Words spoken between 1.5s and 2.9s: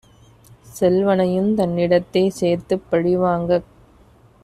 தன்னிடத்தே சேர்த்துப்